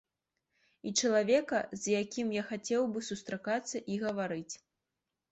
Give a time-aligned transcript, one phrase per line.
[0.91, 4.55] І чалавека, з якім я хацеў бы сустракацца і гаварыць.